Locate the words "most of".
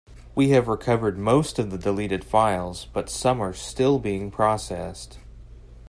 1.19-1.69